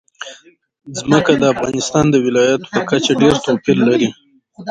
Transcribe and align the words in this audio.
ځمکه 0.97 1.31
د 1.37 1.43
افغانستان 1.53 2.05
د 2.09 2.15
ولایاتو 2.25 2.71
په 2.73 2.81
کچه 2.89 3.13
ډېر 3.21 3.33
توپیر 3.45 3.77
لري. 3.87 4.09